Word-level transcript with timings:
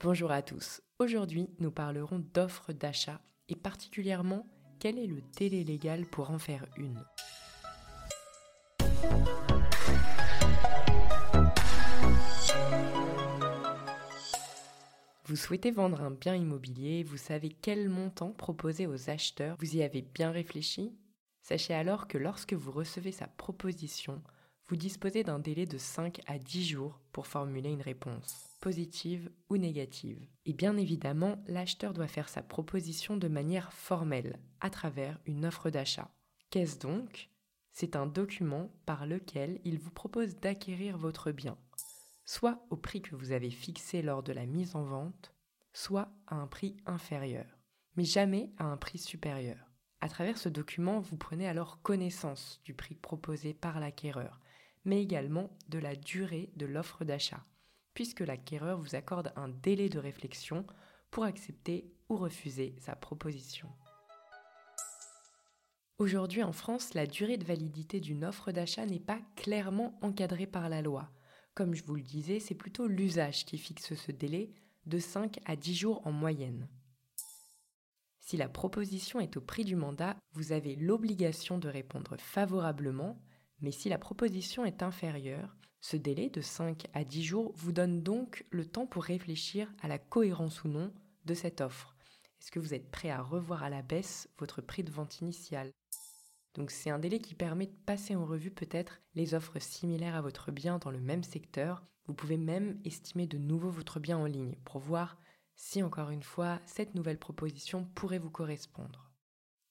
Bonjour 0.00 0.30
à 0.30 0.42
tous. 0.42 0.80
Aujourd'hui, 1.00 1.50
nous 1.58 1.72
parlerons 1.72 2.24
d'offres 2.32 2.72
d'achat 2.72 3.20
et 3.48 3.56
particulièrement 3.56 4.46
quel 4.78 4.96
est 4.96 5.08
le 5.08 5.20
délai 5.36 5.64
légal 5.64 6.06
pour 6.06 6.30
en 6.30 6.38
faire 6.38 6.66
une? 6.76 7.04
Vous 15.24 15.34
souhaitez 15.34 15.72
vendre 15.72 16.00
un 16.00 16.12
bien 16.12 16.36
immobilier, 16.36 17.02
vous 17.02 17.16
savez 17.16 17.48
quel 17.48 17.88
montant 17.88 18.30
proposer 18.30 18.86
aux 18.86 19.10
acheteurs, 19.10 19.56
vous 19.58 19.78
y 19.78 19.82
avez 19.82 20.02
bien 20.02 20.30
réfléchi? 20.30 20.96
Sachez 21.42 21.74
alors 21.74 22.06
que 22.06 22.18
lorsque 22.18 22.54
vous 22.54 22.70
recevez 22.70 23.10
sa 23.10 23.26
proposition, 23.26 24.22
vous 24.68 24.76
disposez 24.76 25.24
d'un 25.24 25.38
délai 25.38 25.64
de 25.64 25.78
5 25.78 26.20
à 26.26 26.38
10 26.38 26.68
jours 26.68 27.00
pour 27.12 27.26
formuler 27.26 27.70
une 27.70 27.80
réponse, 27.80 28.50
positive 28.60 29.30
ou 29.48 29.56
négative. 29.56 30.28
Et 30.44 30.52
bien 30.52 30.76
évidemment, 30.76 31.42
l'acheteur 31.46 31.94
doit 31.94 32.06
faire 32.06 32.28
sa 32.28 32.42
proposition 32.42 33.16
de 33.16 33.28
manière 33.28 33.72
formelle, 33.72 34.38
à 34.60 34.68
travers 34.68 35.18
une 35.24 35.46
offre 35.46 35.70
d'achat. 35.70 36.10
Qu'est-ce 36.50 36.78
donc? 36.78 37.30
C'est 37.72 37.96
un 37.96 38.06
document 38.06 38.70
par 38.84 39.06
lequel 39.06 39.58
il 39.64 39.78
vous 39.78 39.90
propose 39.90 40.36
d'acquérir 40.36 40.98
votre 40.98 41.32
bien, 41.32 41.56
soit 42.26 42.62
au 42.68 42.76
prix 42.76 43.00
que 43.00 43.16
vous 43.16 43.32
avez 43.32 43.50
fixé 43.50 44.02
lors 44.02 44.22
de 44.22 44.32
la 44.32 44.44
mise 44.44 44.76
en 44.76 44.84
vente, 44.84 45.32
soit 45.72 46.10
à 46.26 46.34
un 46.34 46.46
prix 46.46 46.76
inférieur, 46.84 47.46
mais 47.96 48.04
jamais 48.04 48.50
à 48.58 48.64
un 48.64 48.76
prix 48.76 48.98
supérieur. 48.98 49.58
À 50.00 50.08
travers 50.08 50.38
ce 50.38 50.48
document, 50.48 51.00
vous 51.00 51.16
prenez 51.16 51.48
alors 51.48 51.80
connaissance 51.82 52.60
du 52.64 52.74
prix 52.74 52.94
proposé 52.94 53.54
par 53.54 53.80
l'acquéreur, 53.80 54.40
mais 54.84 55.02
également 55.02 55.50
de 55.68 55.78
la 55.78 55.96
durée 55.96 56.50
de 56.56 56.66
l'offre 56.66 57.04
d'achat, 57.04 57.44
puisque 57.94 58.20
l'acquéreur 58.20 58.78
vous 58.78 58.94
accorde 58.94 59.32
un 59.36 59.48
délai 59.48 59.88
de 59.88 59.98
réflexion 59.98 60.66
pour 61.10 61.24
accepter 61.24 61.90
ou 62.08 62.16
refuser 62.16 62.76
sa 62.80 62.96
proposition. 62.96 63.68
Aujourd'hui 65.98 66.44
en 66.44 66.52
France, 66.52 66.94
la 66.94 67.06
durée 67.06 67.38
de 67.38 67.44
validité 67.44 67.98
d'une 67.98 68.24
offre 68.24 68.52
d'achat 68.52 68.86
n'est 68.86 69.00
pas 69.00 69.20
clairement 69.34 69.98
encadrée 70.00 70.46
par 70.46 70.68
la 70.68 70.80
loi. 70.80 71.10
Comme 71.54 71.74
je 71.74 71.82
vous 71.82 71.96
le 71.96 72.02
disais, 72.02 72.38
c'est 72.38 72.54
plutôt 72.54 72.86
l'usage 72.86 73.44
qui 73.44 73.58
fixe 73.58 73.94
ce 73.94 74.12
délai 74.12 74.52
de 74.86 75.00
5 75.00 75.40
à 75.44 75.56
10 75.56 75.74
jours 75.74 76.06
en 76.06 76.12
moyenne. 76.12 76.68
Si 78.20 78.36
la 78.36 78.48
proposition 78.48 79.18
est 79.20 79.36
au 79.36 79.40
prix 79.40 79.64
du 79.64 79.74
mandat, 79.74 80.16
vous 80.34 80.52
avez 80.52 80.76
l'obligation 80.76 81.58
de 81.58 81.68
répondre 81.68 82.16
favorablement 82.18 83.20
mais 83.60 83.72
si 83.72 83.88
la 83.88 83.98
proposition 83.98 84.64
est 84.64 84.82
inférieure, 84.82 85.56
ce 85.80 85.96
délai 85.96 86.28
de 86.28 86.40
5 86.40 86.86
à 86.92 87.04
10 87.04 87.22
jours 87.22 87.52
vous 87.54 87.72
donne 87.72 88.02
donc 88.02 88.44
le 88.50 88.66
temps 88.66 88.86
pour 88.86 89.04
réfléchir 89.04 89.72
à 89.80 89.88
la 89.88 89.98
cohérence 89.98 90.64
ou 90.64 90.68
non 90.68 90.92
de 91.24 91.34
cette 91.34 91.60
offre. 91.60 91.94
Est-ce 92.40 92.50
que 92.50 92.58
vous 92.58 92.74
êtes 92.74 92.90
prêt 92.90 93.10
à 93.10 93.22
revoir 93.22 93.62
à 93.62 93.70
la 93.70 93.82
baisse 93.82 94.28
votre 94.38 94.60
prix 94.60 94.82
de 94.82 94.90
vente 94.90 95.20
initial? 95.20 95.72
Donc 96.54 96.70
c'est 96.70 96.90
un 96.90 96.98
délai 96.98 97.20
qui 97.20 97.34
permet 97.34 97.66
de 97.66 97.76
passer 97.86 98.16
en 98.16 98.24
revue 98.24 98.50
peut-être 98.50 99.00
les 99.14 99.34
offres 99.34 99.60
similaires 99.60 100.16
à 100.16 100.20
votre 100.20 100.50
bien 100.50 100.78
dans 100.78 100.90
le 100.90 101.00
même 101.00 101.22
secteur. 101.22 101.84
Vous 102.06 102.14
pouvez 102.14 102.36
même 102.36 102.80
estimer 102.84 103.26
de 103.26 103.38
nouveau 103.38 103.70
votre 103.70 104.00
bien 104.00 104.18
en 104.18 104.26
ligne 104.26 104.56
pour 104.64 104.80
voir 104.80 105.18
si 105.54 105.82
encore 105.82 106.10
une 106.10 106.22
fois 106.22 106.60
cette 106.66 106.94
nouvelle 106.94 107.18
proposition 107.18 107.84
pourrait 107.94 108.18
vous 108.18 108.30
correspondre. 108.30 109.07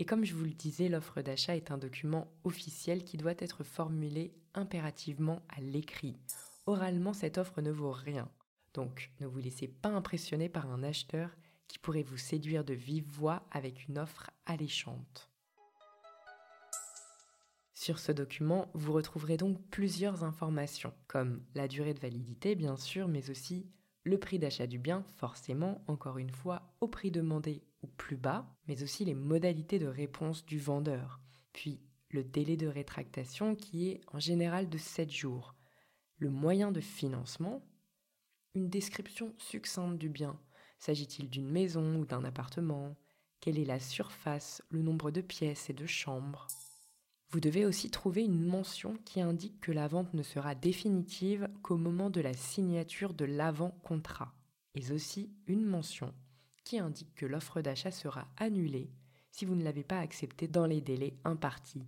Et 0.00 0.04
comme 0.04 0.24
je 0.24 0.34
vous 0.34 0.44
le 0.44 0.52
disais, 0.52 0.88
l'offre 0.88 1.22
d'achat 1.22 1.56
est 1.56 1.72
un 1.72 1.78
document 1.78 2.32
officiel 2.44 3.02
qui 3.02 3.16
doit 3.16 3.34
être 3.38 3.64
formulé 3.64 4.32
impérativement 4.54 5.42
à 5.48 5.60
l'écrit. 5.60 6.16
Oralement, 6.66 7.12
cette 7.12 7.38
offre 7.38 7.60
ne 7.60 7.72
vaut 7.72 7.90
rien. 7.90 8.30
Donc, 8.74 9.10
ne 9.20 9.26
vous 9.26 9.38
laissez 9.38 9.66
pas 9.66 9.88
impressionner 9.88 10.48
par 10.48 10.70
un 10.70 10.84
acheteur 10.84 11.30
qui 11.66 11.78
pourrait 11.78 12.02
vous 12.02 12.16
séduire 12.16 12.64
de 12.64 12.74
vive 12.74 13.08
voix 13.08 13.42
avec 13.50 13.88
une 13.88 13.98
offre 13.98 14.30
alléchante. 14.46 15.30
Sur 17.74 17.98
ce 17.98 18.12
document, 18.12 18.70
vous 18.74 18.92
retrouverez 18.92 19.36
donc 19.36 19.60
plusieurs 19.70 20.22
informations, 20.24 20.92
comme 21.06 21.42
la 21.54 21.68
durée 21.68 21.94
de 21.94 22.00
validité 22.00 22.54
bien 22.54 22.76
sûr, 22.76 23.08
mais 23.08 23.30
aussi 23.30 23.66
le 24.08 24.18
prix 24.18 24.38
d'achat 24.38 24.66
du 24.66 24.78
bien, 24.78 25.04
forcément, 25.16 25.82
encore 25.86 26.18
une 26.18 26.30
fois, 26.30 26.62
au 26.80 26.88
prix 26.88 27.10
demandé 27.10 27.62
ou 27.82 27.86
plus 27.86 28.16
bas, 28.16 28.46
mais 28.66 28.82
aussi 28.82 29.04
les 29.04 29.14
modalités 29.14 29.78
de 29.78 29.86
réponse 29.86 30.44
du 30.44 30.58
vendeur, 30.58 31.20
puis 31.52 31.80
le 32.10 32.24
délai 32.24 32.56
de 32.56 32.66
rétractation 32.66 33.54
qui 33.54 33.90
est 33.90 34.00
en 34.12 34.18
général 34.18 34.68
de 34.68 34.78
7 34.78 35.10
jours, 35.10 35.54
le 36.16 36.30
moyen 36.30 36.72
de 36.72 36.80
financement, 36.80 37.62
une 38.54 38.70
description 38.70 39.34
succincte 39.36 39.98
du 39.98 40.08
bien. 40.08 40.40
S'agit-il 40.78 41.28
d'une 41.28 41.50
maison 41.50 41.96
ou 41.96 42.06
d'un 42.06 42.24
appartement? 42.24 42.96
Quelle 43.40 43.58
est 43.58 43.64
la 43.64 43.78
surface, 43.78 44.62
le 44.70 44.82
nombre 44.82 45.10
de 45.10 45.20
pièces 45.20 45.70
et 45.70 45.74
de 45.74 45.86
chambres? 45.86 46.46
Vous 47.30 47.40
devez 47.40 47.66
aussi 47.66 47.90
trouver 47.90 48.24
une 48.24 48.42
mention 48.42 48.96
qui 49.04 49.20
indique 49.20 49.60
que 49.60 49.72
la 49.72 49.86
vente 49.86 50.14
ne 50.14 50.22
sera 50.22 50.54
définitive 50.54 51.48
qu'au 51.62 51.76
moment 51.76 52.08
de 52.08 52.22
la 52.22 52.32
signature 52.32 53.12
de 53.12 53.26
l'avant-contrat, 53.26 54.32
et 54.74 54.92
aussi 54.92 55.30
une 55.46 55.66
mention 55.66 56.14
qui 56.64 56.78
indique 56.78 57.14
que 57.14 57.26
l'offre 57.26 57.60
d'achat 57.60 57.90
sera 57.90 58.28
annulée 58.38 58.90
si 59.30 59.44
vous 59.44 59.54
ne 59.54 59.62
l'avez 59.62 59.84
pas 59.84 60.00
acceptée 60.00 60.48
dans 60.48 60.66
les 60.66 60.80
délais 60.80 61.18
impartis. 61.24 61.86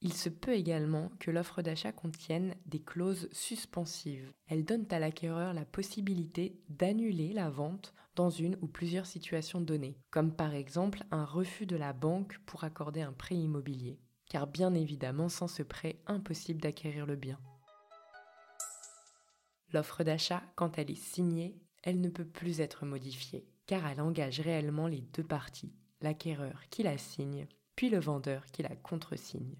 Il 0.00 0.12
se 0.12 0.28
peut 0.28 0.54
également 0.54 1.10
que 1.18 1.32
l'offre 1.32 1.60
d'achat 1.60 1.90
contienne 1.90 2.54
des 2.66 2.80
clauses 2.80 3.28
suspensives. 3.32 4.32
Elles 4.46 4.64
donnent 4.64 4.86
à 4.90 5.00
l'acquéreur 5.00 5.52
la 5.52 5.64
possibilité 5.64 6.60
d'annuler 6.68 7.32
la 7.32 7.50
vente 7.50 7.92
dans 8.14 8.30
une 8.30 8.56
ou 8.62 8.68
plusieurs 8.68 9.06
situations 9.06 9.60
données, 9.60 9.98
comme 10.10 10.32
par 10.32 10.54
exemple 10.54 11.02
un 11.10 11.24
refus 11.24 11.66
de 11.66 11.76
la 11.76 11.92
banque 11.92 12.38
pour 12.46 12.62
accorder 12.62 13.00
un 13.00 13.12
prêt 13.12 13.36
immobilier, 13.36 13.98
car 14.28 14.46
bien 14.46 14.74
évidemment 14.74 15.28
sans 15.28 15.48
ce 15.48 15.62
prêt 15.62 16.00
impossible 16.06 16.60
d'acquérir 16.60 17.06
le 17.06 17.16
bien. 17.16 17.38
L'offre 19.72 20.04
d'achat, 20.04 20.42
quand 20.56 20.78
elle 20.78 20.90
est 20.90 20.94
signée, 20.94 21.58
elle 21.82 22.00
ne 22.00 22.08
peut 22.08 22.26
plus 22.26 22.60
être 22.60 22.86
modifiée 22.86 23.46
car 23.68 23.86
elle 23.86 24.00
engage 24.00 24.40
réellement 24.40 24.88
les 24.88 25.02
deux 25.02 25.22
parties, 25.22 25.74
l'acquéreur 26.00 26.62
qui 26.70 26.82
la 26.82 26.96
signe, 26.96 27.46
puis 27.76 27.90
le 27.90 28.00
vendeur 28.00 28.46
qui 28.46 28.62
la 28.62 28.74
contresigne. 28.74 29.56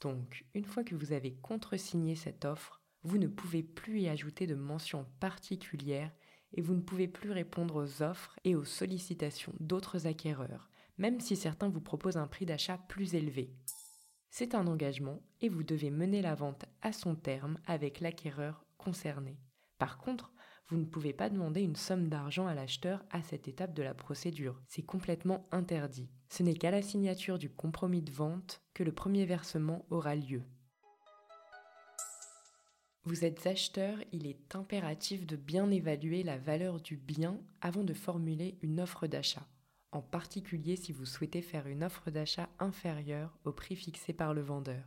Donc, 0.00 0.46
une 0.54 0.64
fois 0.64 0.84
que 0.84 0.94
vous 0.94 1.12
avez 1.12 1.34
contresigné 1.34 2.14
cette 2.14 2.44
offre, 2.44 2.80
vous 3.02 3.18
ne 3.18 3.26
pouvez 3.26 3.64
plus 3.64 4.02
y 4.02 4.08
ajouter 4.08 4.46
de 4.46 4.54
mention 4.54 5.06
particulière 5.18 6.12
et 6.52 6.62
vous 6.62 6.74
ne 6.74 6.80
pouvez 6.80 7.08
plus 7.08 7.32
répondre 7.32 7.82
aux 7.82 8.02
offres 8.02 8.38
et 8.44 8.54
aux 8.54 8.64
sollicitations 8.64 9.52
d'autres 9.58 10.06
acquéreurs, 10.06 10.70
même 10.96 11.20
si 11.20 11.34
certains 11.34 11.68
vous 11.68 11.80
proposent 11.80 12.16
un 12.16 12.28
prix 12.28 12.46
d'achat 12.46 12.78
plus 12.88 13.16
élevé. 13.16 13.52
C'est 14.30 14.54
un 14.54 14.66
engagement 14.66 15.20
et 15.40 15.48
vous 15.48 15.62
devez 15.62 15.90
mener 15.90 16.22
la 16.22 16.34
vente 16.34 16.64
à 16.82 16.92
son 16.92 17.14
terme 17.14 17.58
avec 17.66 18.00
l'acquéreur 18.00 18.64
concerné. 18.76 19.38
Par 19.78 19.98
contre, 19.98 20.32
vous 20.68 20.76
ne 20.76 20.84
pouvez 20.84 21.14
pas 21.14 21.30
demander 21.30 21.62
une 21.62 21.76
somme 21.76 22.08
d'argent 22.08 22.46
à 22.46 22.54
l'acheteur 22.54 23.02
à 23.10 23.22
cette 23.22 23.48
étape 23.48 23.72
de 23.72 23.82
la 23.82 23.94
procédure. 23.94 24.60
C'est 24.68 24.82
complètement 24.82 25.48
interdit. 25.50 26.10
Ce 26.28 26.42
n'est 26.42 26.54
qu'à 26.54 26.70
la 26.70 26.82
signature 26.82 27.38
du 27.38 27.48
compromis 27.48 28.02
de 28.02 28.12
vente 28.12 28.60
que 28.74 28.82
le 28.82 28.92
premier 28.92 29.24
versement 29.24 29.86
aura 29.88 30.14
lieu. 30.14 30.42
Vous 33.04 33.24
êtes 33.24 33.46
acheteur, 33.46 33.96
il 34.12 34.26
est 34.26 34.54
impératif 34.54 35.26
de 35.26 35.36
bien 35.36 35.70
évaluer 35.70 36.22
la 36.22 36.36
valeur 36.36 36.78
du 36.78 36.98
bien 36.98 37.40
avant 37.62 37.82
de 37.82 37.94
formuler 37.94 38.58
une 38.60 38.80
offre 38.80 39.06
d'achat, 39.06 39.46
en 39.92 40.02
particulier 40.02 40.76
si 40.76 40.92
vous 40.92 41.06
souhaitez 41.06 41.42
faire 41.42 41.66
une 41.66 41.84
offre 41.84 42.10
d'achat 42.10 42.48
inférieure 42.58 43.38
au 43.44 43.52
prix 43.52 43.76
fixé 43.76 44.12
par 44.12 44.34
le 44.34 44.42
vendeur. 44.42 44.84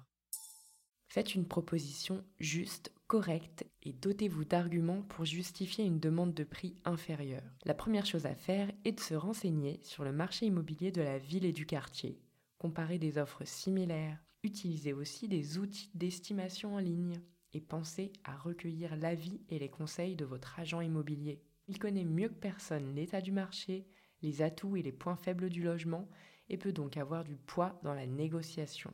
Faites 1.08 1.36
une 1.36 1.48
proposition 1.48 2.24
juste, 2.40 2.94
correcte 3.08 3.66
et 3.84 3.92
dotez-vous 3.92 4.46
d'arguments 4.46 5.02
pour 5.02 5.26
justifier 5.26 5.84
une 5.84 6.00
demande 6.00 6.34
de 6.34 6.46
prix 6.46 6.76
inférieure. 6.86 7.44
La 7.66 7.74
première 7.74 8.06
chose 8.06 8.26
à 8.26 8.36
faire 8.36 8.72
est 8.86 8.94
de 8.94 9.00
se 9.02 9.14
renseigner 9.14 9.82
sur 9.84 10.06
le 10.06 10.14
marché 10.14 10.46
immobilier 10.46 10.92
de 10.92 11.02
la 11.02 11.18
ville 11.18 11.44
et 11.44 11.52
du 11.52 11.66
quartier, 11.66 12.22
comparer 12.58 12.97
des 12.97 13.18
offres 13.18 13.44
similaires, 13.44 14.24
utiliser 14.44 14.94
aussi 14.94 15.28
des 15.28 15.58
outils 15.58 15.92
d'estimation 15.94 16.76
en 16.76 16.80
ligne 16.80 17.20
et 17.52 17.59
pensez 17.59 18.14
à 18.24 18.38
recueillir 18.38 18.96
l'avis 18.96 19.42
et 19.50 19.59
les 19.59 19.70
conseils 19.70 20.16
de 20.16 20.24
votre 20.24 20.58
agent 20.59 20.80
immobilier. 20.80 21.44
Il 21.68 21.80
connaît 21.80 22.06
mieux 22.06 22.30
que 22.30 22.34
personne 22.34 22.96
l'état 22.96 23.20
du 23.20 23.34
marché, 23.34 23.86
les 24.22 24.41
atouts 24.41 24.76
et 24.76 24.82
les 24.82 24.91
points 24.91 25.16
faibles 25.16 25.50
du 25.50 25.64
logement 25.64 26.08
et 26.50 26.58
peut 26.58 26.73
donc 26.73 26.97
avoir 26.97 27.23
du 27.23 27.38
poids 27.38 27.79
dans 27.84 27.94
la 27.94 28.06
négociation. 28.06 28.94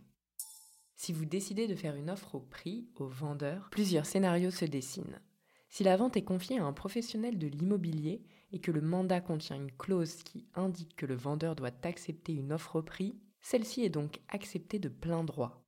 Si 0.95 1.13
vous 1.13 1.25
décidez 1.25 1.68
de 1.68 1.75
faire 1.75 1.95
une 1.95 2.09
offre 2.09 2.35
au 2.35 2.39
prix, 2.39 2.89
au 2.95 3.07
vendeur, 3.07 3.69
plusieurs 3.71 4.06
scénarios 4.06 4.51
se 4.51 4.65
dessinent. 4.65 5.21
Si 5.69 5.83
la 5.83 5.97
vente 5.97 6.18
est 6.18 6.24
confiée 6.24 6.59
à 6.59 6.65
un 6.65 6.74
professionnel 6.74 7.38
de 7.38 7.47
l'immobilier 7.47 8.25
et 8.51 8.59
que 8.59 8.71
le 8.71 8.81
mandat 8.81 9.21
contient 9.21 9.57
une 9.57 9.71
clause 9.71 10.24
qui 10.24 10.47
indique 10.56 10.95
que 10.95 11.06
le 11.06 11.15
vendeur 11.15 11.56
doit 11.56 11.71
accepter 11.83 12.33
une 12.33 12.53
offre 12.53 12.77
au 12.77 12.81
prix, 12.81 13.19
celle-ci 13.41 13.83
est 13.83 13.89
donc 13.89 14.21
acceptée 14.29 14.79
de 14.79 14.89
plein 14.89 15.24
droit. 15.24 15.63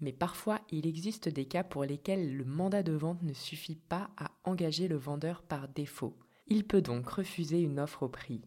Mais 0.00 0.12
parfois, 0.12 0.60
il 0.70 0.86
existe 0.86 1.28
des 1.28 1.46
cas 1.46 1.64
pour 1.64 1.84
lesquels 1.84 2.36
le 2.36 2.44
mandat 2.44 2.82
de 2.82 2.92
vente 2.92 3.22
ne 3.22 3.32
suffit 3.32 3.76
pas 3.76 4.10
à 4.16 4.32
engager 4.44 4.88
le 4.88 4.96
vendeur 4.96 5.42
par 5.42 5.68
défaut. 5.68 6.18
Il 6.46 6.66
peut 6.66 6.82
donc 6.82 7.08
refuser 7.08 7.60
une 7.60 7.80
offre 7.80 8.02
au 8.02 8.08
prix. 8.08 8.42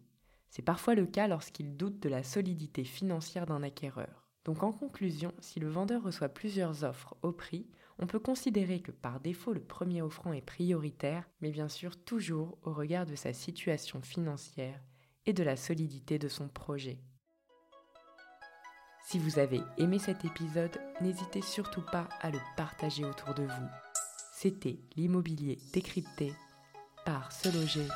C'est 0.49 0.61
parfois 0.61 0.95
le 0.95 1.05
cas 1.05 1.27
lorsqu'il 1.27 1.77
doute 1.77 1.99
de 1.99 2.09
la 2.09 2.23
solidité 2.23 2.83
financière 2.83 3.45
d'un 3.45 3.63
acquéreur. 3.63 4.27
Donc 4.45 4.63
en 4.63 4.71
conclusion, 4.71 5.33
si 5.39 5.59
le 5.59 5.69
vendeur 5.69 6.03
reçoit 6.03 6.29
plusieurs 6.29 6.83
offres 6.83 7.15
au 7.21 7.31
prix, 7.31 7.67
on 7.99 8.07
peut 8.07 8.19
considérer 8.19 8.79
que 8.79 8.91
par 8.91 9.19
défaut 9.19 9.53
le 9.53 9.61
premier 9.61 10.01
offrant 10.01 10.33
est 10.33 10.41
prioritaire, 10.41 11.29
mais 11.41 11.51
bien 11.51 11.67
sûr 11.67 12.01
toujours 12.03 12.57
au 12.63 12.73
regard 12.73 13.05
de 13.05 13.15
sa 13.15 13.33
situation 13.33 14.01
financière 14.01 14.81
et 15.25 15.33
de 15.33 15.43
la 15.43 15.55
solidité 15.55 16.17
de 16.17 16.27
son 16.27 16.47
projet. 16.47 16.99
Si 19.05 19.19
vous 19.19 19.39
avez 19.39 19.61
aimé 19.77 19.99
cet 19.99 20.23
épisode, 20.23 20.79
n'hésitez 21.01 21.41
surtout 21.41 21.83
pas 21.91 22.07
à 22.21 22.29
le 22.29 22.39
partager 22.55 23.03
autour 23.03 23.33
de 23.33 23.43
vous. 23.43 23.69
C'était 24.33 24.79
l'immobilier 24.95 25.59
décrypté 25.73 26.31
par 27.05 27.31
Se 27.31 27.49
Loger. 27.49 27.87